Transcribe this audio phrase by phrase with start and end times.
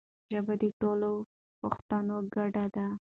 [0.31, 1.09] ژبه د ټولو
[1.61, 2.87] پښتانو ګډه ده.